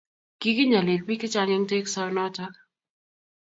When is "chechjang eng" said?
1.23-1.67